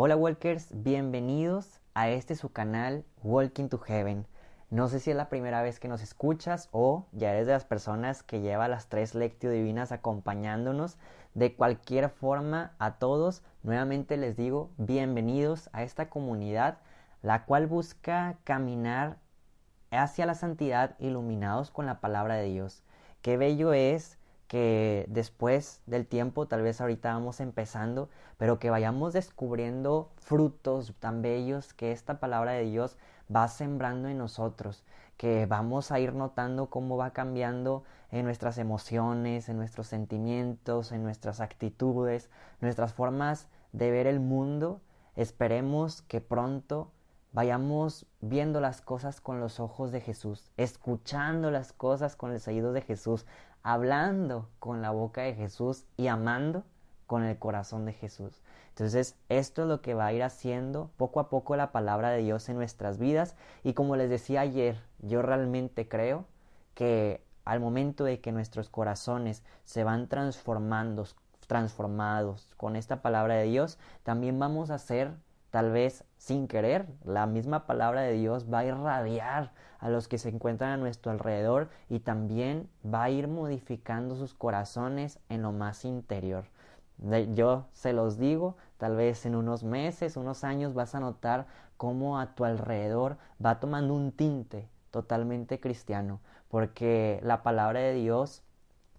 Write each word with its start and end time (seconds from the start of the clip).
Hola 0.00 0.14
Walkers, 0.14 0.68
bienvenidos 0.70 1.80
a 1.92 2.08
este 2.08 2.36
su 2.36 2.52
canal 2.52 3.04
Walking 3.24 3.66
to 3.66 3.78
Heaven. 3.78 4.28
No 4.70 4.86
sé 4.86 5.00
si 5.00 5.10
es 5.10 5.16
la 5.16 5.28
primera 5.28 5.60
vez 5.60 5.80
que 5.80 5.88
nos 5.88 6.02
escuchas 6.02 6.68
o 6.70 7.06
ya 7.10 7.32
eres 7.32 7.48
de 7.48 7.54
las 7.54 7.64
personas 7.64 8.22
que 8.22 8.40
lleva 8.40 8.68
las 8.68 8.88
tres 8.88 9.16
lectio 9.16 9.50
divinas 9.50 9.90
acompañándonos. 9.90 10.98
De 11.34 11.56
cualquier 11.56 12.10
forma, 12.10 12.76
a 12.78 13.00
todos 13.00 13.42
nuevamente 13.64 14.16
les 14.16 14.36
digo 14.36 14.70
bienvenidos 14.76 15.68
a 15.72 15.82
esta 15.82 16.08
comunidad, 16.08 16.78
la 17.20 17.44
cual 17.44 17.66
busca 17.66 18.38
caminar 18.44 19.18
hacia 19.90 20.26
la 20.26 20.36
santidad 20.36 20.94
iluminados 21.00 21.72
con 21.72 21.86
la 21.86 21.98
palabra 21.98 22.36
de 22.36 22.44
Dios. 22.44 22.84
Qué 23.20 23.36
bello 23.36 23.72
es 23.72 24.16
que 24.48 25.04
después 25.08 25.82
del 25.86 26.06
tiempo, 26.06 26.48
tal 26.48 26.62
vez 26.62 26.80
ahorita 26.80 27.12
vamos 27.12 27.40
empezando, 27.40 28.08
pero 28.38 28.58
que 28.58 28.70
vayamos 28.70 29.12
descubriendo 29.12 30.10
frutos 30.16 30.94
tan 30.98 31.22
bellos 31.22 31.74
que 31.74 31.92
esta 31.92 32.18
palabra 32.18 32.52
de 32.52 32.64
Dios 32.64 32.96
va 33.34 33.46
sembrando 33.48 34.08
en 34.08 34.18
nosotros, 34.18 34.84
que 35.18 35.44
vamos 35.46 35.92
a 35.92 36.00
ir 36.00 36.14
notando 36.14 36.70
cómo 36.70 36.96
va 36.96 37.12
cambiando 37.12 37.84
en 38.10 38.24
nuestras 38.24 38.56
emociones, 38.56 39.50
en 39.50 39.58
nuestros 39.58 39.86
sentimientos, 39.86 40.92
en 40.92 41.02
nuestras 41.02 41.40
actitudes, 41.40 42.30
nuestras 42.60 42.94
formas 42.94 43.48
de 43.72 43.90
ver 43.90 44.06
el 44.06 44.18
mundo. 44.18 44.80
Esperemos 45.14 46.00
que 46.02 46.22
pronto 46.22 46.90
vayamos 47.32 48.06
viendo 48.20 48.60
las 48.60 48.80
cosas 48.80 49.20
con 49.20 49.40
los 49.40 49.60
ojos 49.60 49.92
de 49.92 50.00
Jesús, 50.00 50.50
escuchando 50.56 51.50
las 51.50 51.72
cosas 51.72 52.16
con 52.16 52.32
los 52.32 52.48
oídos 52.48 52.72
de 52.72 52.80
Jesús, 52.80 53.26
hablando 53.62 54.48
con 54.58 54.82
la 54.82 54.90
boca 54.90 55.22
de 55.22 55.34
Jesús 55.34 55.84
y 55.96 56.06
amando 56.06 56.64
con 57.06 57.24
el 57.24 57.38
corazón 57.38 57.86
de 57.86 57.92
Jesús. 57.92 58.40
Entonces, 58.68 59.16
esto 59.28 59.62
es 59.62 59.68
lo 59.68 59.80
que 59.80 59.94
va 59.94 60.06
a 60.06 60.12
ir 60.12 60.22
haciendo 60.22 60.90
poco 60.96 61.20
a 61.20 61.28
poco 61.30 61.56
la 61.56 61.72
palabra 61.72 62.10
de 62.10 62.22
Dios 62.22 62.48
en 62.48 62.56
nuestras 62.56 62.98
vidas. 62.98 63.34
Y 63.64 63.72
como 63.72 63.96
les 63.96 64.10
decía 64.10 64.42
ayer, 64.42 64.80
yo 65.00 65.22
realmente 65.22 65.88
creo 65.88 66.26
que 66.74 67.24
al 67.44 67.60
momento 67.60 68.04
de 68.04 68.20
que 68.20 68.30
nuestros 68.30 68.68
corazones 68.68 69.42
se 69.64 69.82
van 69.82 70.06
transformando, 70.06 71.06
transformados 71.46 72.48
con 72.56 72.76
esta 72.76 73.02
palabra 73.02 73.34
de 73.34 73.44
Dios, 73.44 73.78
también 74.02 74.38
vamos 74.38 74.70
a 74.70 74.78
ser 74.78 75.12
tal 75.50 75.70
vez 75.70 76.04
sin 76.16 76.48
querer, 76.48 76.86
la 77.04 77.26
misma 77.26 77.66
palabra 77.66 78.02
de 78.02 78.12
Dios 78.12 78.46
va 78.52 78.60
a 78.60 78.64
irradiar 78.64 79.52
a 79.78 79.88
los 79.88 80.08
que 80.08 80.18
se 80.18 80.28
encuentran 80.28 80.70
a 80.70 80.76
nuestro 80.76 81.12
alrededor 81.12 81.68
y 81.88 82.00
también 82.00 82.68
va 82.84 83.04
a 83.04 83.10
ir 83.10 83.28
modificando 83.28 84.16
sus 84.16 84.34
corazones 84.34 85.18
en 85.28 85.42
lo 85.42 85.52
más 85.52 85.84
interior. 85.84 86.44
Yo 87.34 87.66
se 87.72 87.92
los 87.92 88.18
digo, 88.18 88.56
tal 88.76 88.96
vez 88.96 89.24
en 89.24 89.36
unos 89.36 89.62
meses, 89.62 90.16
unos 90.16 90.42
años 90.42 90.74
vas 90.74 90.94
a 90.96 91.00
notar 91.00 91.46
cómo 91.76 92.18
a 92.18 92.34
tu 92.34 92.44
alrededor 92.44 93.18
va 93.44 93.60
tomando 93.60 93.94
un 93.94 94.10
tinte 94.10 94.68
totalmente 94.90 95.60
cristiano, 95.60 96.20
porque 96.48 97.20
la 97.22 97.42
palabra 97.44 97.80
de 97.80 97.94
Dios 97.94 98.42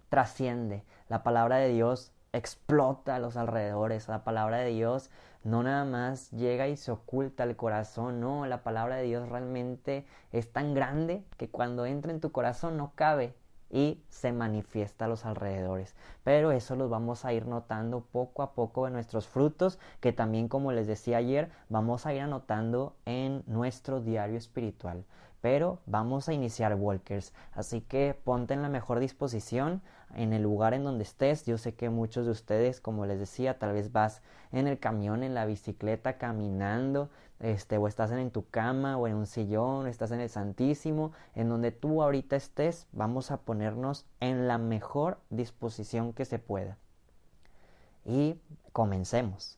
trasciende, 0.08 0.84
la 1.10 1.24
palabra 1.24 1.58
de 1.58 1.70
Dios 1.70 2.14
explota 2.32 3.16
a 3.16 3.20
los 3.20 3.36
alrededores, 3.36 4.08
la 4.08 4.24
palabra 4.24 4.58
de 4.58 4.70
Dios 4.70 5.10
no 5.44 5.64
nada 5.64 5.86
más 5.86 6.32
llega 6.32 6.68
y 6.68 6.76
se 6.76 6.92
oculta 6.92 7.44
el 7.44 7.56
corazón, 7.56 8.20
no, 8.20 8.46
la 8.46 8.64
palabra 8.64 8.98
de 8.98 9.04
Dios 9.04 9.30
realmente 9.30 10.06
es 10.32 10.52
tan 10.52 10.74
grande 10.74 11.24
que 11.38 11.50
cuando 11.50 11.86
entra 11.86 12.12
en 12.12 12.20
tu 12.20 12.32
corazón 12.32 12.78
no 12.78 12.92
cabe 12.96 13.34
y 13.70 14.02
se 14.10 14.32
manifiesta 14.32 15.06
a 15.06 15.08
los 15.08 15.26
alrededores. 15.26 15.96
Pero 16.24 16.52
eso 16.52 16.76
lo 16.76 16.90
vamos 16.90 17.26
a 17.26 17.34
ir 17.34 17.46
notando 17.46 18.02
poco 18.02 18.42
a 18.42 18.54
poco 18.54 18.88
en 18.88 18.94
nuestros 18.94 19.28
frutos, 19.28 19.80
que 20.00 20.12
también 20.12 20.48
como 20.48 20.72
les 20.72 20.88
decía 20.88 21.18
ayer, 21.18 21.52
vamos 21.70 22.06
a 22.06 22.14
ir 22.14 22.22
anotando 22.22 22.96
en 23.06 23.44
nuestro 23.48 24.02
diario 24.02 24.38
espiritual. 24.38 25.06
Pero 25.42 25.80
vamos 25.86 26.28
a 26.28 26.34
iniciar 26.34 26.76
Walkers, 26.76 27.34
así 27.54 27.82
que 27.82 28.18
ponte 28.24 28.54
en 28.54 28.62
la 28.62 28.70
mejor 28.70 29.00
disposición 29.00 29.82
en 30.16 30.34
el 30.34 30.44
lugar 30.44 30.74
en 30.74 30.84
donde 30.84 31.04
estés. 31.04 31.46
Yo 31.46 31.58
sé 31.58 31.76
que 31.76 31.90
muchos 31.90 32.26
de 32.26 32.32
ustedes, 32.32 32.82
como 32.82 33.06
les 33.06 33.20
decía, 33.20 33.58
tal 33.58 33.74
vez 33.74 33.92
vas 33.92 34.22
en 34.52 34.68
el 34.68 34.80
camión, 34.80 35.24
en 35.24 35.34
la 35.34 35.46
bicicleta, 35.46 36.18
caminando, 36.18 37.10
este, 37.40 37.78
o 37.78 37.88
estás 37.88 38.12
en 38.12 38.32
tu 38.32 38.50
cama 38.50 38.98
o 38.98 39.08
en 39.08 39.16
un 39.16 39.26
sillón, 39.26 39.88
estás 39.88 40.12
en 40.12 40.20
el 40.20 40.30
Santísimo, 40.30 41.14
en 41.36 41.50
donde 41.50 41.72
tú 41.72 42.04
ahorita 42.04 42.36
estés, 42.36 42.88
vamos 42.92 43.32
a 43.32 43.38
ponernos 43.38 44.06
en 44.20 44.48
la 44.48 44.58
mejor 44.58 45.20
disposición 45.30 46.14
que 46.14 46.26
se 46.26 46.40
pueda. 46.40 46.78
Y 48.06 48.40
comencemos. 48.74 49.58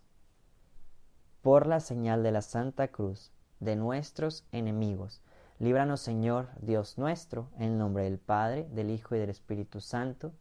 Por 1.42 1.66
la 1.66 1.80
señal 1.80 2.22
de 2.22 2.32
la 2.32 2.44
Santa 2.44 2.90
Cruz 2.90 3.32
de 3.60 3.76
nuestros 3.76 4.46
enemigos, 4.52 5.22
líbranos 5.62 6.02
Señor 6.02 6.50
Dios 6.60 6.98
nuestro, 6.98 7.48
en 7.60 7.78
nombre 7.78 8.06
del 8.06 8.18
Padre, 8.18 8.68
del 8.72 8.90
Hijo 8.90 9.16
y 9.16 9.20
del 9.20 9.30
Espíritu 9.30 9.80
Santo. 9.80 10.34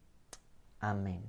Amén. 0.78 1.22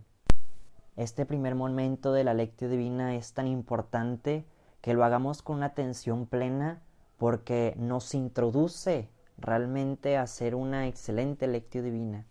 Este 0.96 1.25
primer 1.25 1.56
momento 1.56 2.13
de 2.13 2.24
la 2.24 2.34
lectio 2.34 2.69
divina 2.69 3.18
es 3.18 3.34
tan 3.34 3.47
importante 3.47 4.46
que 4.80 4.94
lo 4.94 5.03
hagamos 5.03 5.41
con 5.41 5.57
una 5.57 5.66
atención 5.66 6.25
plena 6.25 6.81
porque 7.18 7.75
nos 7.78 8.13
introduce 8.13 9.09
realmente 9.38 10.16
a 10.16 10.22
hacer 10.22 10.56
una 10.56 10.88
excelente 10.88 11.46
lectio 11.47 11.84
divina. 11.84 12.25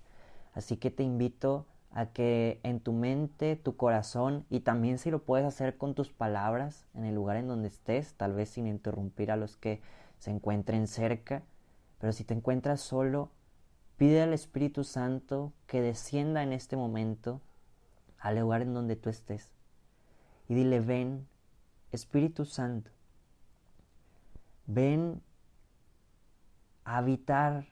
Así 0.54 0.78
que 0.78 0.90
te 0.90 1.02
invito 1.02 1.66
a 1.92 2.06
que 2.06 2.58
en 2.62 2.80
tu 2.80 2.94
mente, 2.94 3.56
tu 3.56 3.76
corazón 3.76 4.46
y 4.48 4.60
también 4.60 4.96
si 4.96 5.10
lo 5.10 5.24
puedes 5.24 5.44
hacer 5.44 5.76
con 5.76 5.94
tus 5.94 6.10
palabras 6.10 6.86
en 6.94 7.04
el 7.04 7.14
lugar 7.14 7.36
en 7.36 7.48
donde 7.48 7.68
estés, 7.68 8.14
tal 8.14 8.32
vez 8.32 8.48
sin 8.48 8.66
interrumpir 8.66 9.30
a 9.30 9.36
los 9.36 9.58
que 9.58 9.82
se 10.20 10.30
encuentren 10.30 10.86
cerca, 10.86 11.42
pero 12.00 12.12
si 12.12 12.24
te 12.24 12.34
encuentras 12.34 12.80
solo, 12.80 13.30
pide 13.96 14.22
al 14.22 14.32
Espíritu 14.32 14.82
Santo 14.82 15.52
que 15.66 15.80
descienda 15.82 16.42
en 16.42 16.52
este 16.52 16.76
momento 16.76 17.40
al 18.18 18.38
lugar 18.38 18.62
en 18.62 18.74
donde 18.74 18.96
tú 18.96 19.10
estés 19.10 19.52
y 20.50 20.54
dile, 20.54 20.80
ven, 20.80 21.28
Espíritu 21.92 22.44
Santo, 22.44 22.90
ven 24.66 25.22
a 26.84 26.96
habitar 26.96 27.68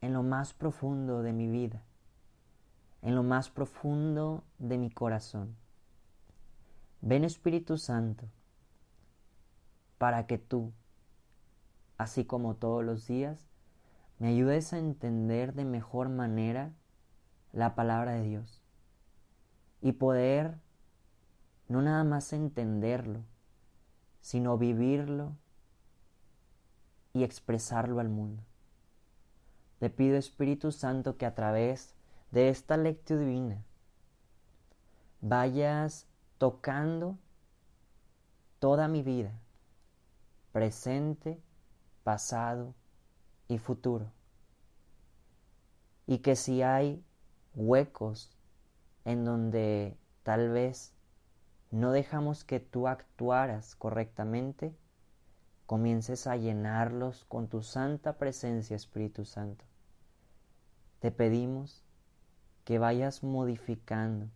en 0.00 0.14
lo 0.14 0.24
más 0.24 0.52
profundo 0.52 1.22
de 1.22 1.32
mi 1.32 1.46
vida, 1.46 1.84
en 3.02 3.14
lo 3.14 3.22
más 3.22 3.48
profundo 3.48 4.42
de 4.58 4.76
mi 4.76 4.90
corazón. 4.90 5.54
Ven 7.00 7.22
Espíritu 7.22 7.78
Santo, 7.78 8.26
para 9.98 10.26
que 10.26 10.38
tú, 10.38 10.72
así 11.96 12.24
como 12.24 12.56
todos 12.56 12.84
los 12.84 13.06
días, 13.06 13.49
me 14.20 14.28
ayudes 14.28 14.74
a 14.74 14.78
entender 14.78 15.54
de 15.54 15.64
mejor 15.64 16.10
manera 16.10 16.74
la 17.52 17.74
palabra 17.74 18.12
de 18.12 18.22
Dios 18.22 18.60
y 19.80 19.92
poder 19.92 20.58
no 21.68 21.80
nada 21.80 22.04
más 22.04 22.34
entenderlo, 22.34 23.24
sino 24.20 24.58
vivirlo 24.58 25.32
y 27.14 27.24
expresarlo 27.24 27.98
al 27.98 28.10
mundo. 28.10 28.42
Te 29.78 29.88
pido 29.88 30.18
Espíritu 30.18 30.70
Santo 30.70 31.16
que 31.16 31.24
a 31.24 31.34
través 31.34 31.94
de 32.30 32.50
esta 32.50 32.76
lectura 32.76 33.20
divina 33.20 33.64
vayas 35.22 36.06
tocando 36.36 37.16
toda 38.58 38.86
mi 38.86 39.02
vida, 39.02 39.32
presente, 40.52 41.40
pasado 42.04 42.74
y 43.50 43.58
futuro. 43.58 44.12
Y 46.06 46.18
que 46.18 46.36
si 46.36 46.62
hay 46.62 47.04
huecos 47.54 48.36
en 49.04 49.24
donde 49.24 49.98
tal 50.22 50.50
vez 50.50 50.94
no 51.70 51.92
dejamos 51.92 52.44
que 52.44 52.60
tú 52.60 52.86
actuaras 52.88 53.74
correctamente, 53.74 54.74
comiences 55.66 56.26
a 56.26 56.36
llenarlos 56.36 57.24
con 57.24 57.48
tu 57.48 57.62
santa 57.62 58.18
presencia, 58.18 58.76
Espíritu 58.76 59.24
Santo. 59.24 59.64
Te 61.00 61.10
pedimos 61.10 61.84
que 62.64 62.78
vayas 62.78 63.22
modificando 63.22 64.28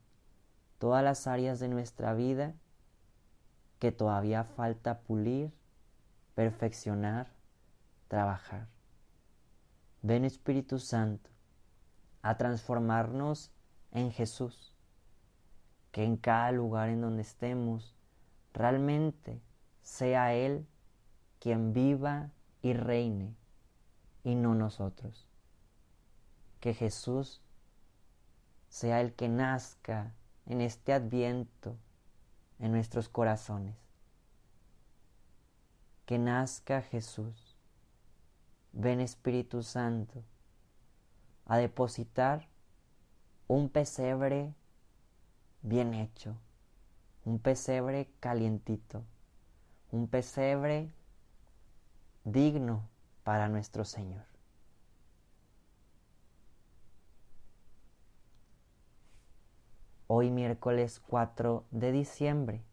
todas 0.79 1.05
las 1.05 1.27
áreas 1.27 1.61
de 1.61 1.69
nuestra 1.69 2.15
vida 2.15 2.55
que 3.79 3.93
todavía 3.93 4.45
falta 4.45 5.01
pulir, 5.01 5.53
perfeccionar, 6.35 7.33
trabajar. 8.09 8.74
Ven 10.05 10.27
Espíritu 10.27 10.79
Santo 10.81 11.31
a 12.21 12.37
transformarnos 12.37 13.51
en 13.91 14.13
Jesús, 14.13 14.75
que 15.93 16.05
en 16.05 16.19
cada 16.19 16.53
lugar 16.53 16.91
en 16.91 17.01
donde 17.01 17.23
estemos 17.23 17.97
realmente 18.53 19.41
sea 19.81 20.35
Él 20.35 20.67
quien 21.39 21.73
viva 21.73 22.31
y 22.61 22.75
reine 22.75 23.35
y 24.25 24.35
no 24.35 24.55
nosotros. 24.55 25.27
Que 26.61 26.75
Jesús 26.75 27.41
sea 28.69 29.01
el 29.01 29.15
que 29.15 29.31
nazca 29.31 30.13
en 30.45 30.61
este 30.61 30.93
adviento 30.93 31.79
en 32.59 32.73
nuestros 32.73 33.09
corazones. 33.09 33.75
Que 36.05 36.19
nazca 36.19 36.83
Jesús. 36.83 37.44
Ven 38.77 39.01
Espíritu 39.01 39.63
Santo 39.63 40.25
a 41.47 41.59
depositar 41.59 42.49
un 43.47 43.69
pesebre 43.69 44.53
bien 45.63 45.95
hecho, 45.95 46.37
un 47.25 47.39
pesebre 47.39 48.11
calientito, 48.19 49.05
un 49.93 50.09
pesebre 50.09 50.93
digno 52.25 52.89
para 53.23 53.49
nuestro 53.49 53.85
Señor. 53.85 54.25
Hoy 60.09 60.33
miércoles 60.33 61.01
4 61.07 61.65
de 61.71 61.93
diciembre 61.93 62.65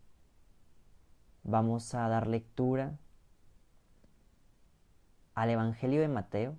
vamos 1.43 1.93
a 1.93 2.07
dar 2.07 2.25
lectura 2.25 2.97
al 5.41 5.49
Evangelio 5.49 6.01
de 6.01 6.07
Mateo, 6.07 6.55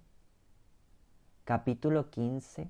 capítulo 1.44 2.10
15, 2.10 2.68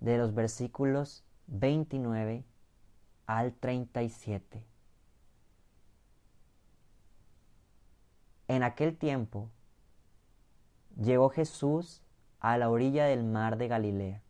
de 0.00 0.18
los 0.18 0.34
versículos 0.34 1.22
29 1.46 2.44
al 3.26 3.54
37. 3.54 4.66
En 8.48 8.64
aquel 8.64 8.96
tiempo 8.96 9.48
llegó 11.00 11.28
Jesús 11.28 12.02
a 12.40 12.58
la 12.58 12.68
orilla 12.68 13.04
del 13.04 13.22
mar 13.22 13.58
de 13.58 13.68
Galilea 13.68 14.22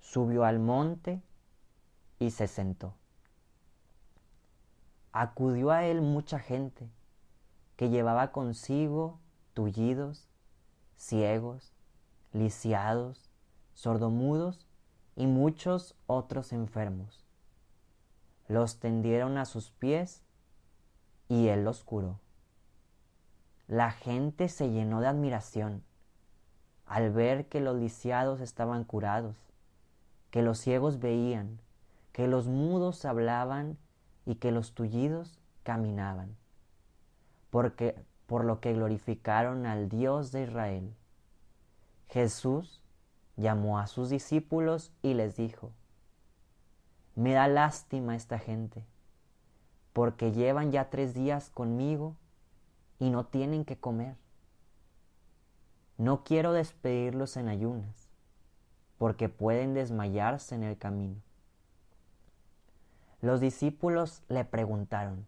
subió 0.00 0.42
al 0.42 0.58
monte 0.58 1.22
y 2.18 2.32
se 2.32 2.48
sentó. 2.48 2.96
Acudió 5.12 5.70
a 5.70 5.84
él 5.84 6.00
mucha 6.00 6.40
gente 6.40 6.90
que 7.80 7.88
llevaba 7.88 8.30
consigo 8.30 9.18
tullidos, 9.54 10.28
ciegos, 10.98 11.72
lisiados, 12.34 13.30
sordomudos 13.72 14.66
y 15.16 15.26
muchos 15.26 15.94
otros 16.06 16.52
enfermos. 16.52 17.24
Los 18.48 18.80
tendieron 18.80 19.38
a 19.38 19.46
sus 19.46 19.70
pies 19.70 20.22
y 21.26 21.48
él 21.48 21.64
los 21.64 21.82
curó. 21.82 22.20
La 23.66 23.92
gente 23.92 24.50
se 24.50 24.68
llenó 24.68 25.00
de 25.00 25.06
admiración 25.06 25.82
al 26.84 27.10
ver 27.10 27.48
que 27.48 27.60
los 27.60 27.76
lisiados 27.76 28.42
estaban 28.42 28.84
curados 28.84 29.38
que 30.30 30.42
los 30.42 30.58
ciegos 30.58 31.00
veían, 31.00 31.62
que 32.12 32.28
los 32.28 32.46
mudos 32.46 33.06
hablaban 33.06 33.78
y 34.26 34.34
que 34.34 34.52
los 34.52 34.74
tullidos 34.74 35.40
caminaban, 35.62 36.36
porque 37.50 37.96
por 38.26 38.44
lo 38.44 38.60
que 38.60 38.72
glorificaron 38.72 39.66
al 39.66 39.88
Dios 39.88 40.32
de 40.32 40.44
Israel. 40.44 40.94
Jesús 42.08 42.82
llamó 43.36 43.78
a 43.78 43.86
sus 43.86 44.10
discípulos 44.10 44.92
y 45.02 45.14
les 45.14 45.36
dijo, 45.36 45.72
Me 47.14 47.32
da 47.32 47.48
lástima 47.48 48.16
esta 48.16 48.38
gente, 48.38 48.84
porque 49.92 50.32
llevan 50.32 50.72
ya 50.72 50.90
tres 50.90 51.14
días 51.14 51.50
conmigo 51.50 52.16
y 52.98 53.10
no 53.10 53.26
tienen 53.26 53.64
que 53.64 53.78
comer. 53.78 54.16
No 55.98 56.24
quiero 56.24 56.52
despedirlos 56.52 57.36
en 57.36 57.48
ayunas 57.48 58.10
porque 59.00 59.30
pueden 59.30 59.72
desmayarse 59.72 60.54
en 60.54 60.62
el 60.62 60.76
camino. 60.76 61.16
Los 63.22 63.40
discípulos 63.40 64.22
le 64.28 64.44
preguntaron, 64.44 65.26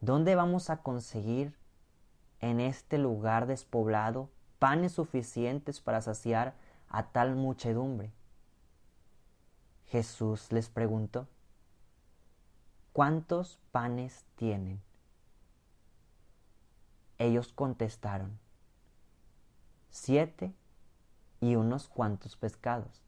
¿dónde 0.00 0.34
vamos 0.34 0.70
a 0.70 0.82
conseguir 0.82 1.56
en 2.40 2.60
este 2.60 2.98
lugar 2.98 3.46
despoblado 3.46 4.30
panes 4.58 4.92
suficientes 4.92 5.80
para 5.80 6.00
saciar 6.00 6.54
a 6.88 7.08
tal 7.10 7.34
muchedumbre? 7.36 8.12
Jesús 9.86 10.52
les 10.52 10.68
preguntó, 10.68 11.28
¿cuántos 12.92 13.58
panes 13.70 14.24
tienen? 14.34 14.82
Ellos 17.18 17.52
contestaron, 17.52 18.38
siete 19.90 20.54
y 21.40 21.54
unos 21.54 21.88
cuantos 21.88 22.36
pescados. 22.36 23.02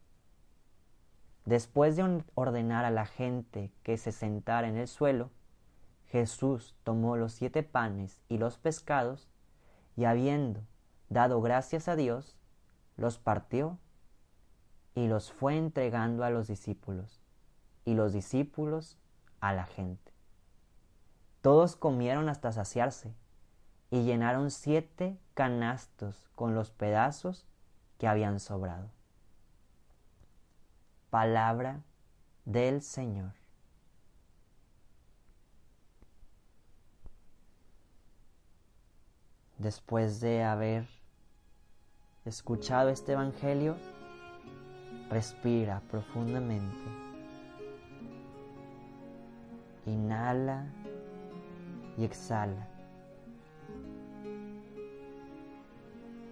Después 1.44 1.96
de 1.96 2.24
ordenar 2.34 2.84
a 2.84 2.90
la 2.90 3.06
gente 3.06 3.72
que 3.82 3.96
se 3.96 4.12
sentara 4.12 4.68
en 4.68 4.76
el 4.76 4.86
suelo, 4.86 5.30
Jesús 6.08 6.74
tomó 6.84 7.16
los 7.16 7.32
siete 7.32 7.62
panes 7.62 8.22
y 8.28 8.38
los 8.38 8.58
pescados, 8.58 9.28
y 9.96 10.04
habiendo 10.04 10.62
dado 11.08 11.40
gracias 11.40 11.88
a 11.88 11.96
Dios, 11.96 12.36
los 12.96 13.18
partió 13.18 13.78
y 14.94 15.06
los 15.06 15.32
fue 15.32 15.56
entregando 15.56 16.24
a 16.24 16.30
los 16.30 16.48
discípulos, 16.48 17.20
y 17.84 17.94
los 17.94 18.12
discípulos 18.12 18.98
a 19.40 19.52
la 19.52 19.64
gente. 19.64 20.12
Todos 21.40 21.76
comieron 21.76 22.28
hasta 22.28 22.52
saciarse, 22.52 23.14
y 23.90 24.04
llenaron 24.04 24.50
siete 24.50 25.18
canastos 25.34 26.28
con 26.34 26.54
los 26.54 26.70
pedazos 26.70 27.46
que 27.96 28.08
habían 28.08 28.40
sobrado. 28.40 28.90
Palabra 31.10 31.82
del 32.44 32.82
Señor. 32.82 33.37
Después 39.58 40.20
de 40.20 40.44
haber 40.44 40.86
escuchado 42.24 42.90
este 42.90 43.12
Evangelio, 43.12 43.74
respira 45.10 45.82
profundamente. 45.90 46.78
Inhala 49.84 50.66
y 51.96 52.04
exhala. 52.04 52.68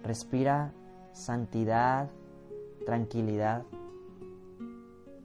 Respira 0.05 0.71
santidad, 1.11 2.09
tranquilidad 2.85 3.63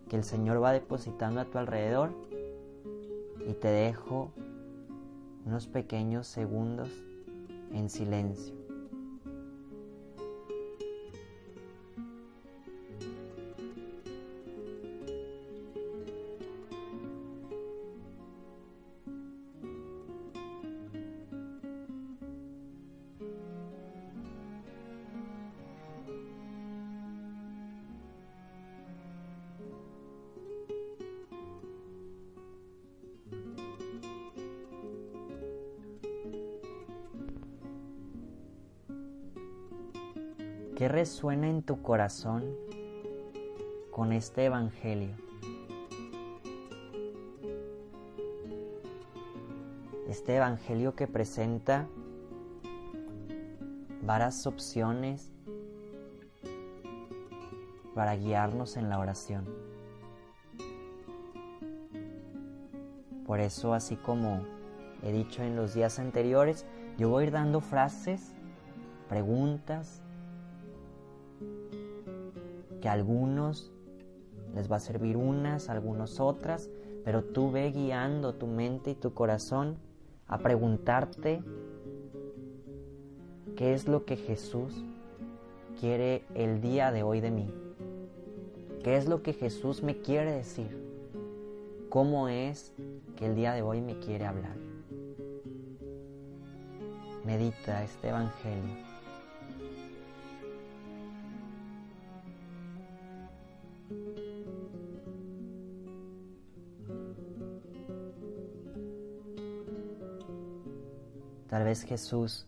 que 0.08 0.16
el 0.16 0.24
Señor 0.24 0.60
va 0.60 0.72
depositando 0.72 1.40
a 1.40 1.44
tu 1.44 1.56
alrededor 1.58 2.12
y 3.46 3.52
te 3.52 3.68
dejo 3.68 4.32
unos 5.46 5.68
pequeños 5.68 6.26
segundos 6.26 6.90
en 7.72 7.88
silencio. 7.88 8.61
Resuena 41.12 41.50
en 41.50 41.62
tu 41.62 41.82
corazón 41.82 42.56
con 43.90 44.12
este 44.12 44.46
Evangelio? 44.46 45.14
Este 50.08 50.36
Evangelio 50.36 50.94
que 50.94 51.06
presenta 51.06 51.86
varias 54.00 54.46
opciones 54.46 55.30
para 57.94 58.16
guiarnos 58.16 58.78
en 58.78 58.88
la 58.88 58.98
oración. 58.98 59.44
Por 63.26 63.40
eso, 63.40 63.74
así 63.74 63.96
como 63.96 64.46
he 65.02 65.12
dicho 65.12 65.42
en 65.42 65.56
los 65.56 65.74
días 65.74 65.98
anteriores, 65.98 66.64
yo 66.96 67.10
voy 67.10 67.24
a 67.24 67.26
ir 67.26 67.32
dando 67.32 67.60
frases, 67.60 68.32
preguntas, 69.10 70.02
que 72.82 72.88
a 72.88 72.92
algunos 72.92 73.72
les 74.54 74.70
va 74.70 74.76
a 74.76 74.80
servir 74.80 75.16
unas, 75.16 75.70
a 75.70 75.72
algunos 75.72 76.20
otras, 76.20 76.68
pero 77.04 77.24
tú 77.24 77.50
ve 77.50 77.70
guiando 77.70 78.34
tu 78.34 78.46
mente 78.46 78.90
y 78.90 78.94
tu 78.94 79.14
corazón 79.14 79.78
a 80.26 80.38
preguntarte 80.38 81.42
qué 83.56 83.72
es 83.72 83.88
lo 83.88 84.04
que 84.04 84.16
Jesús 84.16 84.84
quiere 85.80 86.24
el 86.34 86.60
día 86.60 86.92
de 86.92 87.02
hoy 87.02 87.20
de 87.20 87.30
mí. 87.30 87.54
¿Qué 88.82 88.96
es 88.96 89.06
lo 89.06 89.22
que 89.22 89.32
Jesús 89.32 89.82
me 89.82 89.98
quiere 89.98 90.32
decir? 90.32 90.76
¿Cómo 91.88 92.28
es 92.28 92.72
que 93.16 93.26
el 93.26 93.36
día 93.36 93.52
de 93.52 93.62
hoy 93.62 93.80
me 93.80 93.98
quiere 94.00 94.26
hablar? 94.26 94.56
Medita 97.24 97.84
este 97.84 98.08
Evangelio. 98.08 98.81
Tal 111.52 111.64
vez 111.64 111.82
Jesús 111.82 112.46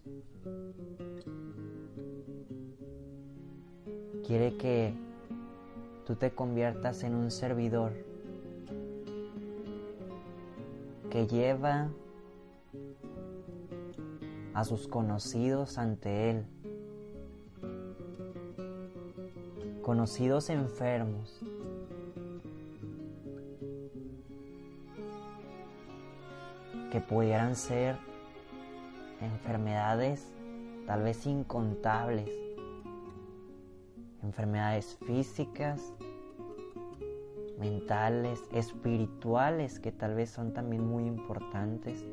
quiere 4.27 4.57
que 4.57 4.95
tú 6.07 6.15
te 6.17 6.31
conviertas 6.31 7.03
en 7.03 7.15
un 7.15 7.31
servidor 7.31 7.93
que 11.11 11.27
lleva 11.27 11.91
a 14.55 14.65
sus 14.65 14.89
conocidos 14.89 15.77
ante 15.77 16.31
Él, 16.31 16.47
conocidos 19.83 20.49
enfermos, 20.49 21.41
que 26.91 27.03
pudieran 27.03 27.55
ser 27.55 28.14
enfermedades 29.25 30.35
tal 30.87 31.03
vez 31.03 31.27
incontables, 31.27 32.31
enfermedades 34.23 34.99
físicas, 35.07 35.93
mentales, 37.59 38.43
espirituales, 38.53 39.81
que 39.81 39.93
tal 39.93 40.15
vez 40.15 40.31
son 40.31 40.53
también 40.53 40.87
muy 40.87 41.07
importantes. 41.07 42.05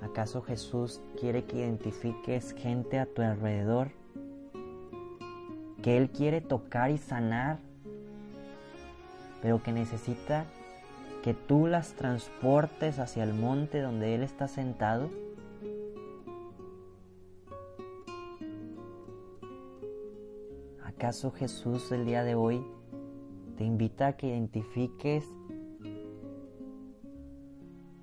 ¿Acaso 0.00 0.42
Jesús 0.42 1.00
quiere 1.18 1.44
que 1.44 1.58
identifiques 1.58 2.52
gente 2.52 2.98
a 2.98 3.06
tu 3.06 3.22
alrededor? 3.22 3.90
Que 5.82 5.96
Él 5.96 6.10
quiere 6.10 6.40
tocar 6.40 6.90
y 6.90 6.98
sanar 6.98 7.58
pero 9.42 9.62
que 9.62 9.72
necesita 9.72 10.46
que 11.22 11.34
tú 11.34 11.66
las 11.66 11.94
transportes 11.94 12.98
hacia 12.98 13.24
el 13.24 13.34
monte 13.34 13.80
donde 13.80 14.14
Él 14.14 14.22
está 14.22 14.48
sentado. 14.48 15.10
¿Acaso 20.84 21.32
Jesús 21.32 21.90
el 21.90 22.06
día 22.06 22.22
de 22.22 22.36
hoy 22.36 22.64
te 23.58 23.64
invita 23.64 24.06
a 24.08 24.16
que 24.16 24.28
identifiques 24.28 25.24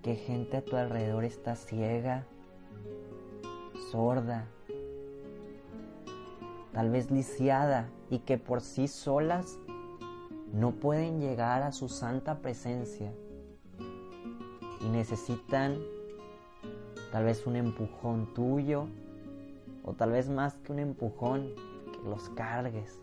que 0.02 0.16
gente 0.16 0.58
a 0.58 0.62
tu 0.62 0.76
alrededor 0.76 1.24
está 1.24 1.56
ciega, 1.56 2.26
sorda, 3.92 4.48
tal 6.74 6.90
vez 6.90 7.10
lisiada 7.12 7.90
y 8.10 8.20
que 8.20 8.38
por 8.38 8.62
sí 8.62 8.88
solas 8.88 9.58
no 10.54 10.72
pueden 10.72 11.20
llegar 11.20 11.64
a 11.64 11.72
su 11.72 11.90
santa 11.90 12.40
presencia 12.40 13.14
y 14.82 14.90
necesitan 14.90 15.78
tal 17.12 17.26
vez 17.26 17.46
un 17.46 17.56
empujón 17.56 18.34
tuyo 18.34 18.88
o 19.84 19.94
tal 19.94 20.12
vez 20.12 20.30
más 20.30 20.56
que 20.56 20.72
un 20.72 20.80
empujón, 20.80 21.50
que 21.92 22.10
los 22.10 22.30
cargues, 22.30 23.00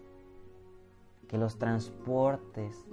que 1.29 1.39
los 1.39 1.59
transportes, 1.59 2.85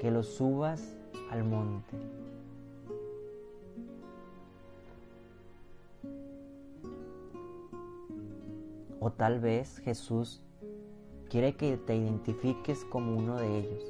que 0.00 0.10
los 0.10 0.26
subas 0.26 0.96
al 1.30 1.44
monte. 1.44 1.96
O 9.00 9.10
tal 9.10 9.40
vez 9.40 9.78
Jesús 9.78 10.42
quiere 11.30 11.54
que 11.54 11.76
te 11.76 11.94
identifiques 11.94 12.84
como 12.84 13.16
uno 13.16 13.36
de 13.36 13.58
ellos. 13.58 13.84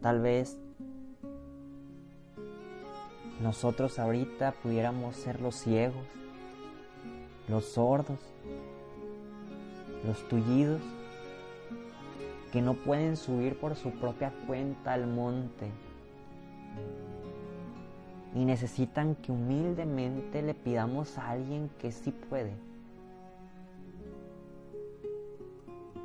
Tal 0.00 0.20
vez 0.22 0.58
nosotros 3.42 3.98
ahorita 3.98 4.52
pudiéramos 4.62 5.14
ser 5.14 5.42
los 5.42 5.56
ciegos, 5.56 6.06
los 7.48 7.66
sordos, 7.66 8.18
los 10.06 10.26
tullidos, 10.28 10.80
que 12.52 12.62
no 12.62 12.74
pueden 12.74 13.18
subir 13.18 13.60
por 13.60 13.76
su 13.76 13.90
propia 13.90 14.32
cuenta 14.46 14.94
al 14.94 15.06
monte 15.06 15.70
y 18.34 18.44
necesitan 18.46 19.16
que 19.16 19.32
humildemente 19.32 20.40
le 20.40 20.54
pidamos 20.54 21.18
a 21.18 21.30
alguien 21.30 21.68
que 21.78 21.92
sí 21.92 22.10
puede 22.10 22.69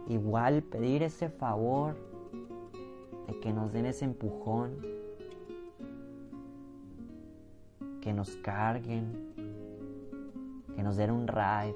igual 0.08 0.62
pedir 0.64 1.04
ese 1.04 1.30
favor 1.30 1.96
de 3.28 3.40
que 3.40 3.52
nos 3.52 3.74
den 3.74 3.86
ese 3.86 4.06
empujón, 4.06 4.78
que 8.02 8.14
nos 8.14 8.36
carguen, 8.38 9.34
que 10.76 10.84
nos 10.84 10.96
den 10.98 11.12
un 11.12 11.28
ride. 11.28 11.76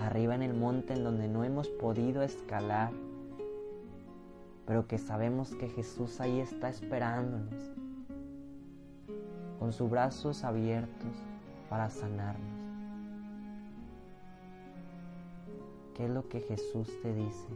Arriba 0.00 0.34
en 0.34 0.42
el 0.42 0.54
monte 0.54 0.94
en 0.94 1.04
donde 1.04 1.28
no 1.28 1.44
hemos 1.44 1.68
podido 1.68 2.22
escalar, 2.22 2.90
pero 4.66 4.88
que 4.88 4.98
sabemos 4.98 5.54
que 5.54 5.68
Jesús 5.68 6.20
ahí 6.20 6.40
está 6.40 6.70
esperándonos, 6.70 7.70
con 9.58 9.72
sus 9.72 9.90
brazos 9.90 10.42
abiertos 10.42 11.12
para 11.68 11.90
sanarnos. 11.90 12.49
¿Qué 16.00 16.06
es 16.06 16.12
lo 16.12 16.26
que 16.30 16.40
Jesús 16.40 16.88
te 17.02 17.12
dice? 17.12 17.46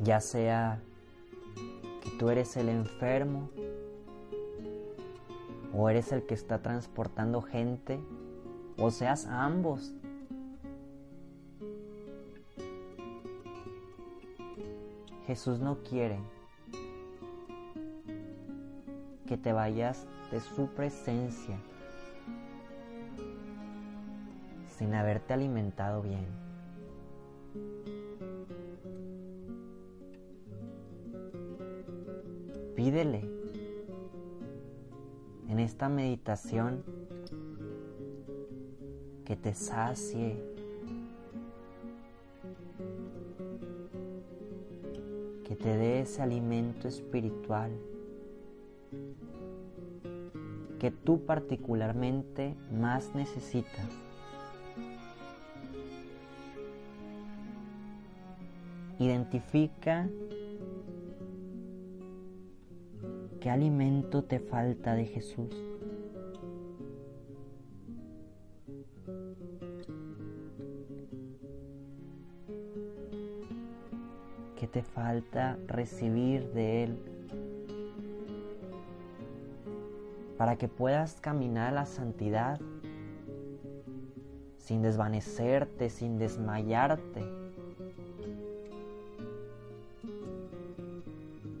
Ya 0.00 0.18
sea 0.18 0.82
que 2.02 2.10
tú 2.18 2.28
eres 2.30 2.56
el 2.56 2.70
enfermo 2.70 3.48
o 5.72 5.88
eres 5.88 6.10
el 6.10 6.26
que 6.26 6.34
está 6.34 6.60
transportando 6.60 7.40
gente 7.40 8.00
o 8.78 8.90
seas 8.90 9.26
ambos 9.26 9.94
Jesús 15.26 15.58
no 15.58 15.78
quiere 15.82 16.20
que 19.26 19.36
te 19.36 19.52
vayas 19.52 20.06
de 20.30 20.40
su 20.40 20.68
presencia 20.68 21.58
sin 24.78 24.94
haberte 24.94 25.34
alimentado 25.34 26.02
bien. 26.02 26.26
Pídele 32.76 33.28
en 35.48 35.58
esta 35.58 35.88
meditación 35.88 36.84
que 39.24 39.34
te 39.34 39.54
sacie 39.54 40.55
te 45.56 45.76
dé 45.76 46.00
ese 46.00 46.22
alimento 46.22 46.88
espiritual 46.88 47.70
que 50.78 50.90
tú 50.90 51.24
particularmente 51.24 52.54
más 52.70 53.14
necesitas. 53.14 53.88
Identifica 58.98 60.08
qué 63.40 63.50
alimento 63.50 64.24
te 64.24 64.40
falta 64.40 64.94
de 64.94 65.06
Jesús. 65.06 65.65
Recibir 75.66 76.50
de 76.52 76.84
Él? 76.84 76.98
Para 80.36 80.56
que 80.56 80.68
puedas 80.68 81.20
caminar 81.20 81.68
a 81.68 81.74
la 81.74 81.86
santidad 81.86 82.60
sin 84.66 84.82
desvanecerte, 84.82 85.90
sin 85.90 86.18
desmayarte. 86.18 87.24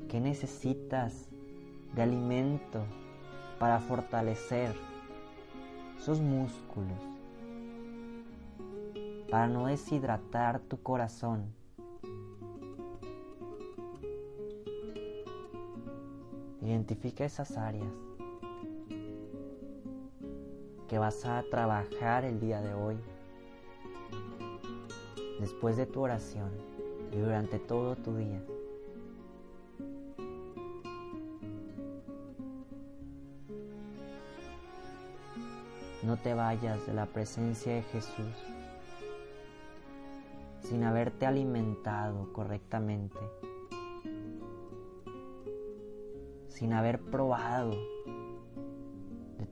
¿Qué 0.08 0.20
necesitas 0.20 1.28
de 1.94 2.02
alimento 2.02 2.84
para 3.60 3.78
fortalecer 3.78 4.74
sus 6.00 6.20
músculos? 6.20 6.98
Para 9.30 9.46
no 9.46 9.66
deshidratar 9.66 10.58
tu 10.58 10.82
corazón. 10.82 11.55
Identifica 16.88 17.24
esas 17.24 17.56
áreas 17.56 17.92
que 20.86 20.98
vas 21.00 21.24
a 21.24 21.42
trabajar 21.50 22.24
el 22.24 22.38
día 22.38 22.60
de 22.60 22.74
hoy, 22.74 22.96
después 25.40 25.76
de 25.76 25.86
tu 25.86 26.02
oración 26.02 26.48
y 27.10 27.16
durante 27.16 27.58
todo 27.58 27.96
tu 27.96 28.14
día. 28.14 28.40
No 36.04 36.16
te 36.18 36.34
vayas 36.34 36.86
de 36.86 36.94
la 36.94 37.06
presencia 37.06 37.74
de 37.74 37.82
Jesús 37.82 38.32
sin 40.62 40.84
haberte 40.84 41.26
alimentado 41.26 42.32
correctamente, 42.32 43.18
sin 46.56 46.72
haber 46.72 46.98
probado 46.98 47.76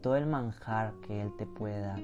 todo 0.00 0.16
el 0.16 0.26
manjar 0.26 0.94
que 1.06 1.20
Él 1.20 1.30
te 1.36 1.44
puede 1.44 1.80
dar. 1.80 2.00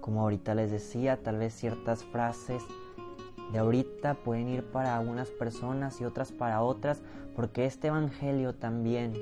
Como 0.00 0.22
ahorita 0.22 0.54
les 0.54 0.70
decía, 0.70 1.22
tal 1.22 1.38
vez 1.38 1.54
ciertas 1.54 2.04
frases 2.04 2.62
de 3.52 3.58
ahorita 3.58 4.14
pueden 4.14 4.48
ir 4.48 4.64
para 4.64 5.00
unas 5.00 5.30
personas 5.30 6.00
y 6.00 6.04
otras 6.04 6.30
para 6.30 6.62
otras, 6.62 7.02
porque 7.34 7.64
este 7.64 7.88
Evangelio 7.88 8.54
también 8.54 9.14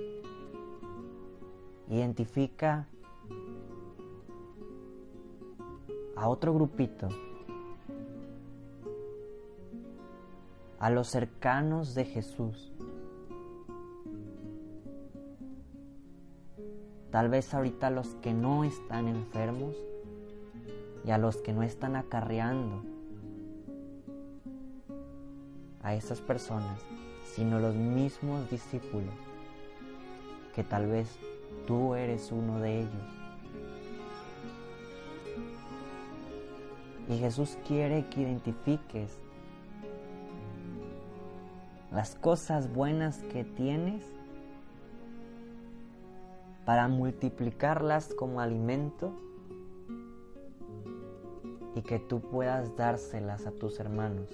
identifica 1.88 2.86
a 6.16 6.28
otro 6.28 6.54
grupito, 6.54 7.08
a 10.78 10.90
los 10.90 11.08
cercanos 11.08 11.94
de 11.94 12.04
Jesús. 12.04 12.72
Tal 17.10 17.28
vez 17.28 17.54
ahorita 17.54 17.86
a 17.86 17.90
los 17.90 18.14
que 18.16 18.32
no 18.32 18.64
están 18.64 19.08
enfermos 19.08 19.76
y 21.04 21.10
a 21.10 21.18
los 21.18 21.36
que 21.36 21.52
no 21.52 21.62
están 21.62 21.96
acarreando 21.96 22.82
a 25.82 25.94
esas 25.94 26.20
personas, 26.20 26.80
sino 27.34 27.60
los 27.60 27.74
mismos 27.74 28.50
discípulos, 28.50 29.14
que 30.54 30.64
tal 30.64 30.86
vez 30.88 31.16
tú 31.66 31.94
eres 31.94 32.32
uno 32.32 32.60
de 32.60 32.80
ellos. 32.80 33.16
Y 37.08 37.18
Jesús 37.18 37.56
quiere 37.66 38.06
que 38.08 38.22
identifiques 38.22 39.18
las 41.92 42.16
cosas 42.16 42.72
buenas 42.72 43.22
que 43.32 43.44
tienes 43.44 44.04
para 46.64 46.88
multiplicarlas 46.88 48.12
como 48.14 48.40
alimento 48.40 49.12
y 51.76 51.82
que 51.82 52.00
tú 52.00 52.20
puedas 52.20 52.74
dárselas 52.76 53.46
a 53.46 53.52
tus 53.52 53.78
hermanos. 53.78 54.28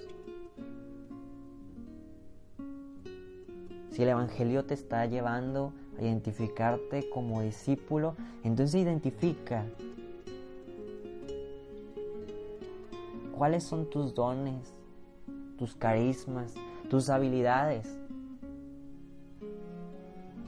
Si 3.91 4.01
el 4.01 4.09
Evangelio 4.09 4.65
te 4.65 4.73
está 4.73 5.05
llevando 5.05 5.73
identificarte 5.99 7.09
como 7.09 7.41
discípulo, 7.41 8.15
entonces 8.43 8.81
identifica 8.81 9.65
¿Cuáles 13.43 13.63
son 13.63 13.89
tus 13.89 14.13
dones, 14.13 14.73
tus 15.57 15.75
carismas, 15.75 16.53
tus 16.89 17.09
habilidades? 17.09 17.99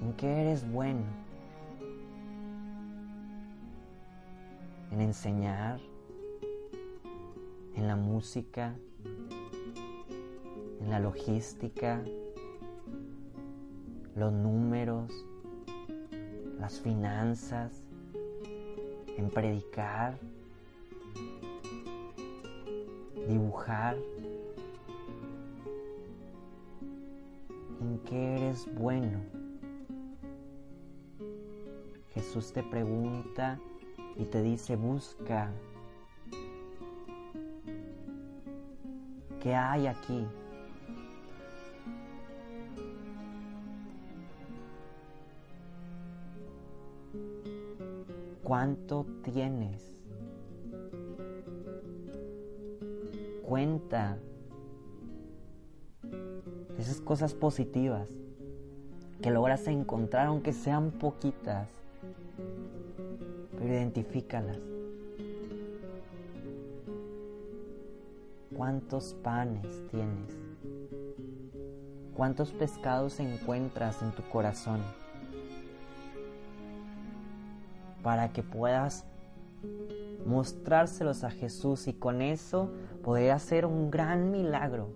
¿En 0.01 0.13
qué 0.13 0.27
eres 0.27 0.71
bueno? 0.71 1.01
¿En 4.91 5.01
enseñar? 5.01 5.79
¿En 7.73 7.87
la 7.87 7.95
música? 7.95 8.75
¿En 10.79 10.91
la 10.91 10.99
logística? 10.99 12.03
¿Los 14.15 14.31
números? 14.31 15.11
¿Las 16.59 16.79
finanzas? 16.79 17.71
¿En 19.17 19.29
predicar? 19.29 20.17
dibujar, 23.27 23.97
en 27.81 27.99
qué 28.05 28.35
eres 28.35 28.73
bueno. 28.75 29.19
Jesús 32.13 32.53
te 32.53 32.63
pregunta 32.63 33.59
y 34.15 34.25
te 34.25 34.41
dice, 34.41 34.75
busca. 34.75 35.51
¿Qué 39.41 39.53
hay 39.53 39.87
aquí? 39.87 40.25
¿Cuánto 48.45 49.05
tienes? 49.23 49.95
cuenta 53.45 54.17
esas 56.77 56.99
cosas 56.99 57.33
positivas 57.33 58.09
que 59.21 59.31
logras 59.31 59.67
encontrar, 59.67 60.27
aunque 60.27 60.51
sean 60.51 60.91
poquitas, 60.91 61.69
pero 63.57 63.73
identifícalas. 63.73 64.59
¿Cuántos 68.55 69.13
panes 69.23 69.87
tienes? 69.89 70.37
¿Cuántos 72.13 72.51
pescados 72.51 73.19
encuentras 73.19 74.01
en 74.01 74.11
tu 74.11 74.23
corazón? 74.23 74.81
Para 78.05 78.31
que 78.31 78.43
puedas 78.43 79.03
mostrárselos 80.27 81.23
a 81.23 81.31
Jesús 81.31 81.87
y 81.87 81.93
con 81.93 82.21
eso 82.21 82.69
poder 83.03 83.31
hacer 83.31 83.65
un 83.65 83.89
gran 83.89 84.29
milagro. 84.29 84.93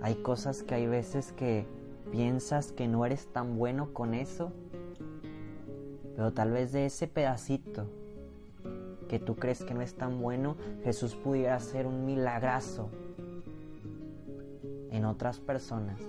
Hay 0.00 0.14
cosas 0.22 0.62
que 0.62 0.76
hay 0.76 0.86
veces 0.86 1.32
que 1.32 1.66
piensas 2.12 2.70
que 2.70 2.86
no 2.86 3.04
eres 3.04 3.26
tan 3.32 3.58
bueno 3.58 3.92
con 3.92 4.14
eso, 4.14 4.52
pero 6.14 6.32
tal 6.32 6.52
vez 6.52 6.70
de 6.70 6.86
ese 6.86 7.08
pedacito 7.08 7.88
que 9.08 9.18
tú 9.18 9.36
crees 9.36 9.64
que 9.64 9.74
no 9.74 9.82
es 9.82 9.94
tan 9.94 10.20
bueno, 10.20 10.56
Jesús 10.84 11.14
pudiera 11.14 11.58
ser 11.60 11.86
un 11.86 12.04
milagrazo 12.04 12.90
en 14.90 15.04
otras 15.04 15.40
personas. 15.40 16.00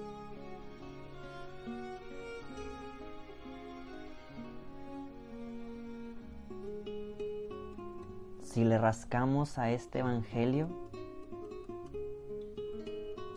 Si 8.41 8.63
le 8.63 8.77
rascamos 8.79 9.59
a 9.59 9.71
este 9.71 9.99
Evangelio, 9.99 10.67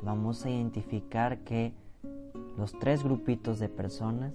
vamos 0.03 0.47
a 0.47 0.51
identificar 0.51 1.41
que 1.41 1.75
los 2.57 2.73
tres 2.79 3.05
grupitos 3.05 3.59
de 3.59 3.69
personas 3.69 4.33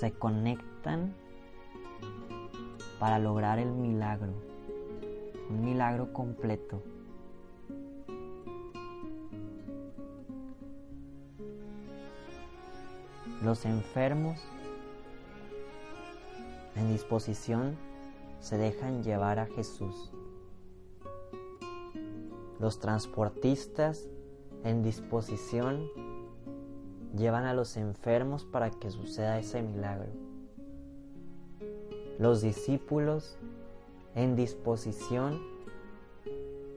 se 0.00 0.12
conectan 0.12 1.14
para 2.98 3.18
lograr 3.18 3.58
el 3.58 3.70
milagro, 3.70 4.32
un 5.50 5.64
milagro 5.64 6.12
completo. 6.12 6.82
Los 13.42 13.64
enfermos 13.64 14.40
en 16.74 16.90
disposición 16.90 17.76
se 18.40 18.56
dejan 18.56 19.02
llevar 19.02 19.38
a 19.38 19.46
Jesús. 19.46 20.10
Los 22.58 22.80
transportistas 22.80 24.08
en 24.64 24.82
disposición 24.82 25.86
llevan 27.14 27.44
a 27.44 27.54
los 27.54 27.76
enfermos 27.76 28.44
para 28.44 28.70
que 28.70 28.90
suceda 28.90 29.38
ese 29.38 29.62
milagro. 29.62 30.25
Los 32.18 32.40
discípulos 32.40 33.36
en 34.14 34.36
disposición 34.36 35.40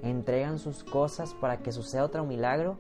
entregan 0.02 0.60
sus 0.60 0.84
cosas 0.84 1.34
para 1.34 1.60
que 1.60 1.72
suceda 1.72 2.04
otro 2.04 2.26
milagro 2.26 2.78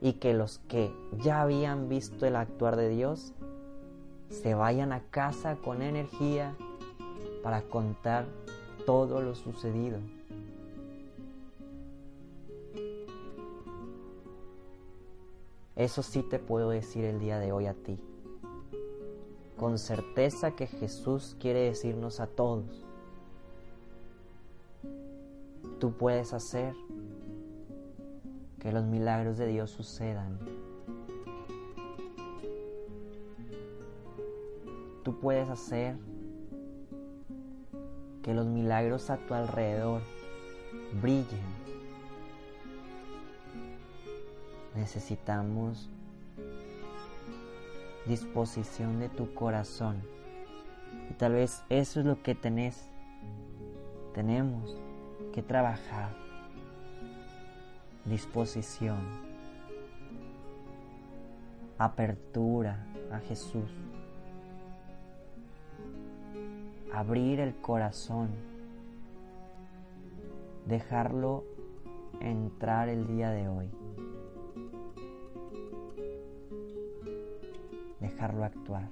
y 0.00 0.14
que 0.14 0.34
los 0.34 0.58
que 0.68 0.92
ya 1.18 1.42
habían 1.42 1.88
visto 1.88 2.26
el 2.26 2.36
actuar 2.36 2.76
de 2.76 2.88
Dios 2.88 3.32
se 4.28 4.54
vayan 4.54 4.92
a 4.92 5.02
casa 5.10 5.56
con 5.56 5.82
energía 5.82 6.56
para 7.42 7.62
contar 7.62 8.26
todo 8.86 9.20
lo 9.20 9.34
sucedido. 9.34 9.98
Eso 15.76 16.02
sí 16.02 16.22
te 16.22 16.38
puedo 16.38 16.70
decir 16.70 17.04
el 17.04 17.20
día 17.20 17.38
de 17.38 17.52
hoy 17.52 17.66
a 17.66 17.74
ti. 17.74 17.98
Con 19.60 19.76
certeza 19.76 20.52
que 20.52 20.66
Jesús 20.66 21.36
quiere 21.38 21.60
decirnos 21.60 22.18
a 22.18 22.26
todos, 22.26 22.82
tú 25.78 25.92
puedes 25.92 26.32
hacer 26.32 26.72
que 28.58 28.72
los 28.72 28.86
milagros 28.86 29.36
de 29.36 29.48
Dios 29.48 29.70
sucedan. 29.70 30.38
Tú 35.04 35.20
puedes 35.20 35.50
hacer 35.50 35.98
que 38.22 38.32
los 38.32 38.46
milagros 38.46 39.10
a 39.10 39.18
tu 39.18 39.34
alrededor 39.34 40.00
brillen. 41.02 41.44
Necesitamos 44.74 45.90
disposición 48.10 49.00
de 49.00 49.08
tu 49.08 49.32
corazón. 49.32 50.02
Y 51.10 51.14
tal 51.14 51.32
vez 51.32 51.62
eso 51.70 52.00
es 52.00 52.06
lo 52.06 52.22
que 52.22 52.34
tenés. 52.34 52.90
Tenemos 54.12 54.76
que 55.32 55.42
trabajar. 55.42 56.10
Disposición. 58.04 58.98
Apertura 61.78 62.86
a 63.10 63.20
Jesús 63.20 63.70
abrir 66.92 67.40
el 67.40 67.54
corazón, 67.56 68.28
dejarlo 70.66 71.44
entrar 72.20 72.88
el 72.88 73.06
día 73.06 73.30
de 73.30 73.48
hoy, 73.48 73.70
dejarlo 78.20 78.44
actuar. 78.44 78.88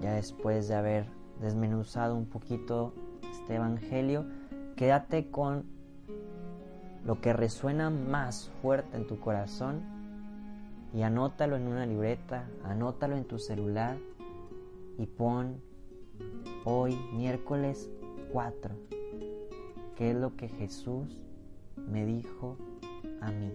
Ya 0.00 0.14
después 0.14 0.68
de 0.68 0.74
haber 0.76 1.06
desmenuzado 1.40 2.14
un 2.14 2.26
poquito 2.26 2.92
este 3.32 3.56
Evangelio, 3.56 4.24
quédate 4.76 5.30
con 5.30 5.64
lo 7.04 7.20
que 7.20 7.32
resuena 7.32 7.90
más 7.90 8.50
fuerte 8.62 8.96
en 8.96 9.08
tu 9.08 9.18
corazón 9.18 9.80
y 10.94 11.02
anótalo 11.02 11.56
en 11.56 11.66
una 11.66 11.86
libreta, 11.86 12.48
anótalo 12.62 13.16
en 13.16 13.24
tu 13.24 13.40
celular 13.40 13.96
y 14.96 15.06
pon 15.06 15.60
hoy 16.64 16.96
miércoles 17.12 17.90
4, 18.32 18.74
¿qué 19.96 20.10
es 20.10 20.16
lo 20.16 20.36
que 20.36 20.48
Jesús 20.48 21.20
me 21.76 22.06
dijo 22.06 22.56
a 23.20 23.30
mí? 23.32 23.52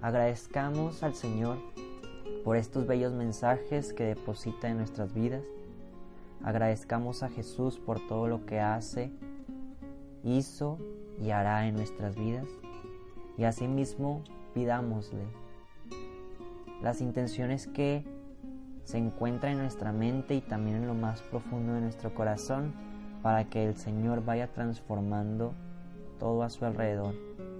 Agradezcamos 0.00 1.02
al 1.02 1.14
Señor 1.14 1.58
por 2.44 2.56
estos 2.56 2.86
bellos 2.86 3.12
mensajes 3.12 3.92
que 3.92 4.04
deposita 4.04 4.68
en 4.68 4.78
nuestras 4.78 5.14
vidas. 5.14 5.44
Agradezcamos 6.42 7.22
a 7.22 7.28
Jesús 7.28 7.78
por 7.78 8.06
todo 8.06 8.28
lo 8.28 8.44
que 8.44 8.60
hace 8.60 9.10
hizo 10.24 10.78
y 11.20 11.30
hará 11.30 11.66
en 11.68 11.76
nuestras 11.76 12.16
vidas 12.16 12.46
y 13.38 13.44
asimismo 13.44 14.22
pidámosle 14.54 15.24
las 16.82 17.00
intenciones 17.00 17.66
que 17.66 18.04
se 18.86 18.98
encuentran 18.98 19.54
en 19.54 19.58
nuestra 19.58 19.90
mente 19.90 20.36
y 20.36 20.40
también 20.40 20.76
en 20.76 20.86
lo 20.86 20.94
más 20.94 21.20
profundo 21.20 21.72
de 21.72 21.80
nuestro 21.80 22.14
corazón 22.14 22.72
para 23.20 23.50
que 23.50 23.66
el 23.66 23.74
Señor 23.74 24.24
vaya 24.24 24.52
transformando 24.52 25.54
todo 26.20 26.44
a 26.44 26.50
su 26.50 26.64
alrededor, 26.64 27.16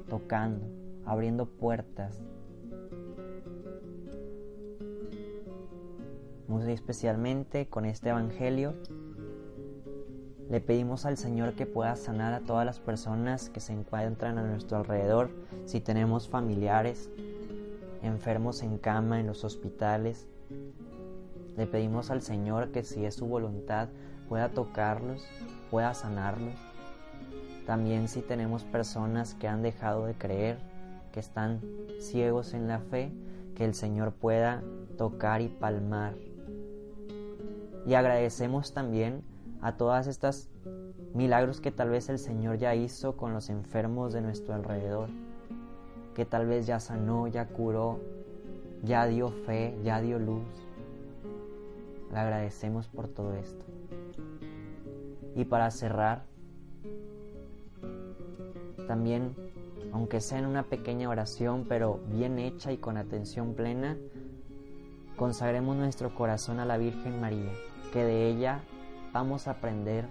tocando, 0.09 0.65
abriendo 1.05 1.47
puertas. 1.47 2.23
Muy 6.47 6.71
especialmente 6.71 7.69
con 7.69 7.87
este 7.87 8.11
Evangelio 8.11 8.75
le 10.49 10.61
pedimos 10.61 11.07
al 11.07 11.17
Señor 11.17 11.55
que 11.55 11.67
pueda 11.67 11.97
sanar 11.97 12.35
a 12.35 12.41
todas 12.41 12.65
las 12.65 12.79
personas 12.79 13.51
que 13.51 13.59
se 13.59 13.73
encuentran 13.73 14.39
a 14.39 14.45
nuestro 14.45 14.77
alrededor, 14.79 15.31
si 15.65 15.81
tenemos 15.81 16.29
familiares 16.29 17.11
enfermos 18.03 18.63
en 18.63 18.79
cama 18.79 19.19
en 19.19 19.27
los 19.27 19.43
hospitales. 19.43 20.29
Le 21.57 21.67
pedimos 21.67 22.11
al 22.11 22.23
Señor 22.23 22.71
que 22.71 22.83
si 22.83 23.05
es 23.05 23.15
su 23.15 23.27
voluntad 23.27 23.89
pueda 24.29 24.51
tocarlos, 24.51 25.27
pueda 25.71 25.95
sanarlos. 25.95 26.55
También 27.67 28.09
si 28.09 28.21
tenemos 28.21 28.65
personas 28.65 29.35
que 29.35 29.49
han 29.49 29.63
dejado 29.63 30.07
de 30.07 30.15
creer, 30.15 30.59
que 31.13 31.21
están 31.21 31.61
ciegos 31.99 32.55
en 32.55 32.69
la 32.69 32.79
fe, 32.79 33.11
que 33.55 33.65
el 33.65 33.75
Señor 33.75 34.13
pueda 34.13 34.63
tocar 34.99 35.41
y 35.41 35.49
palmar. 35.49 36.15
Y 37.87 37.95
agradecemos 37.95 38.73
también 38.73 39.23
a 39.63 39.77
todas 39.77 40.07
estas 40.07 40.51
milagros 41.15 41.61
que 41.61 41.73
tal 41.73 41.89
vez 41.89 42.09
el 42.09 42.19
Señor 42.19 42.59
ya 42.59 42.75
hizo 42.75 43.17
con 43.17 43.33
los 43.33 43.49
enfermos 43.49 44.13
de 44.13 44.21
nuestro 44.21 44.55
alrededor, 44.55 45.09
que 46.15 46.27
tal 46.27 46.47
vez 46.47 46.67
ya 46.67 46.81
sanó, 46.81 47.27
ya 47.29 47.47
curó, 47.47 48.01
ya 48.83 49.07
dio 49.07 49.31
fe, 49.31 49.79
ya 49.83 50.01
dio 50.01 50.19
luz. 50.19 50.66
Le 52.13 52.19
agradecemos 52.19 52.89
por 52.89 53.09
todo 53.09 53.35
esto. 53.35 53.65
Y 55.35 55.45
para 55.45 55.71
cerrar, 55.71 56.25
también, 58.87 59.35
aunque 59.93 60.21
sea 60.21 60.39
en 60.39 60.47
una 60.47 60.65
pequeña 60.65 61.09
oración, 61.09 61.67
pero 61.69 62.01
bien 62.11 62.39
hecha 62.39 62.73
y 62.73 62.79
con 62.79 62.97
atención 62.97 63.55
plena, 63.55 63.97
consagremos 65.17 65.77
nuestro 65.77 66.15
corazón 66.15 66.61
a 66.61 66.65
la 66.65 66.79
Virgen 66.79 67.21
María, 67.21 67.53
que 67.93 68.05
de 68.05 68.29
ella 68.29 68.61
vamos 69.13 69.49
a 69.49 69.53
aprender 69.53 70.07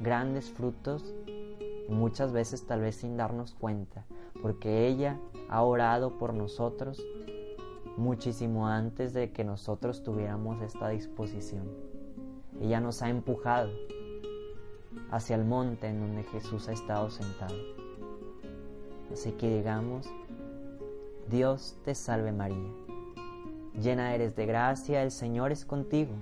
grandes 0.00 0.50
frutos 0.50 1.14
muchas 1.88 2.32
veces 2.32 2.66
tal 2.66 2.80
vez 2.80 2.96
sin 2.96 3.16
darnos 3.16 3.54
cuenta, 3.54 4.06
porque 4.40 4.86
ella 4.86 5.18
ha 5.48 5.62
orado 5.62 6.18
por 6.18 6.32
nosotros 6.32 7.04
muchísimo 8.00 8.66
antes 8.66 9.12
de 9.12 9.32
que 9.32 9.44
nosotros 9.44 10.02
tuviéramos 10.02 10.60
esta 10.62 10.88
disposición. 10.88 11.68
Ella 12.60 12.80
nos 12.80 13.02
ha 13.02 13.08
empujado 13.08 13.70
hacia 15.10 15.36
el 15.36 15.44
monte 15.44 15.86
en 15.88 16.00
donde 16.00 16.24
Jesús 16.24 16.68
ha 16.68 16.72
estado 16.72 17.10
sentado. 17.10 17.54
Así 19.12 19.32
que 19.32 19.56
digamos, 19.56 20.08
Dios 21.28 21.76
te 21.84 21.94
salve 21.94 22.32
María, 22.32 22.72
llena 23.80 24.14
eres 24.14 24.34
de 24.34 24.46
gracia, 24.46 25.02
el 25.02 25.10
Señor 25.10 25.52
es 25.52 25.64
contigo 25.64 26.12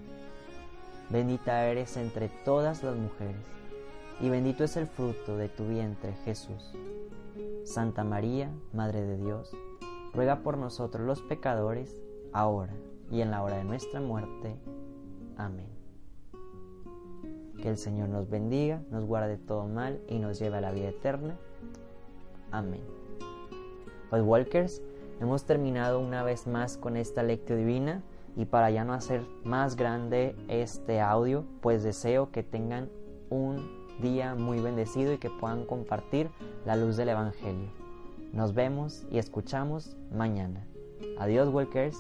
Bendita 1.11 1.65
eres 1.65 1.97
entre 1.97 2.29
todas 2.45 2.83
las 2.83 2.95
mujeres, 2.95 3.41
y 4.21 4.29
bendito 4.29 4.63
es 4.63 4.77
el 4.77 4.87
fruto 4.87 5.39
de 5.39 5.49
tu 5.49 5.67
vientre, 5.67 6.13
Jesús. 6.27 6.75
Santa 7.65 8.05
María, 8.05 8.51
Madre 8.75 9.01
de 9.01 9.17
Dios, 9.17 9.51
ruega 10.15 10.43
por 10.43 10.59
nosotros 10.59 11.07
los 11.07 11.23
pecadores, 11.23 12.01
ahora 12.33 12.75
y 13.11 13.21
en 13.21 13.31
la 13.31 13.43
hora 13.43 13.57
de 13.59 13.65
nuestra 13.65 14.01
muerte. 14.01 14.57
Amén. 15.37 15.69
Que 17.61 17.69
el 17.69 17.77
Señor 17.77 18.09
nos 18.09 18.29
bendiga, 18.29 18.83
nos 18.91 19.05
guarde 19.05 19.37
todo 19.37 19.67
mal 19.67 20.01
y 20.09 20.19
nos 20.19 20.39
lleve 20.39 20.59
a 20.59 20.61
la 20.61 20.73
vida 20.73 20.89
eterna. 20.89 21.37
Amén. 22.51 22.83
Pues 24.11 24.23
Walkers, 24.23 24.81
hemos 25.21 25.45
terminado 25.45 26.01
una 26.01 26.23
vez 26.23 26.47
más 26.47 26.77
con 26.77 26.97
esta 26.97 27.23
lectura 27.23 27.59
divina 27.59 28.03
y 28.37 28.45
para 28.45 28.71
ya 28.71 28.85
no 28.85 28.93
hacer 28.93 29.23
más 29.45 29.77
grande 29.77 30.37
este 30.49 31.01
audio, 31.01 31.45
pues 31.61 31.83
deseo 31.83 32.31
que 32.31 32.43
tengan 32.43 32.89
un 33.31 33.89
día 34.01 34.35
muy 34.35 34.61
bendecido 34.61 35.13
y 35.13 35.19
que 35.19 35.29
puedan 35.29 35.65
compartir 35.65 36.31
la 36.65 36.77
luz 36.77 36.97
del 36.97 37.09
Evangelio. 37.09 37.88
Nos 38.33 38.55
vemos 38.55 39.07
y 39.11 39.19
escuchamos 39.19 39.97
mañana. 40.11 40.67
Adiós, 41.19 41.49
Walkers. 41.49 41.99